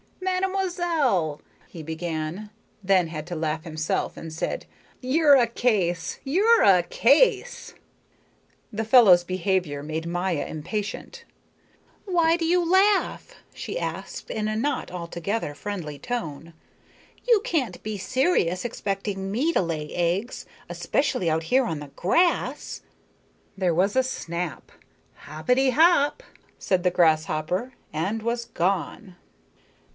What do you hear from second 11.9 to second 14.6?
"Why do you laugh?" she asked in a